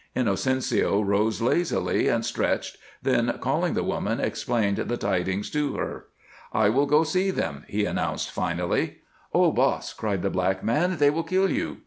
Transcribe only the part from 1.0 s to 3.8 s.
rose lazily and stretched, then, calling